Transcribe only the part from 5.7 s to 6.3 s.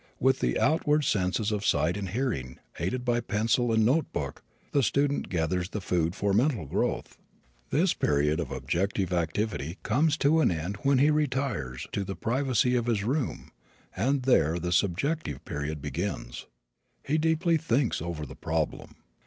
food